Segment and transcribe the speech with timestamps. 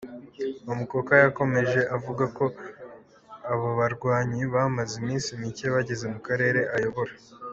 [0.67, 2.45] Bamukoka yakomeje avuga ko
[3.51, 7.13] abo barwanyi bamaze iminsi mike bageze mu karere ayobora.